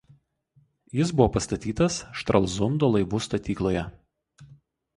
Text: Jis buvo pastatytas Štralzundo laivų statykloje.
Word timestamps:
Jis 0.99 1.11
buvo 1.19 1.27
pastatytas 1.35 1.99
Štralzundo 2.21 2.91
laivų 2.97 3.23
statykloje. 3.29 3.87